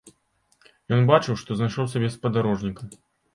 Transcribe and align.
Ён 0.97 1.03
бачыў, 1.11 1.37
што 1.41 1.59
знайшоў 1.59 1.91
сабе 1.93 2.09
спадарожніка. 2.17 2.89